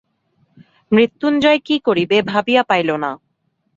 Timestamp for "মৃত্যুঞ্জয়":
0.91-1.59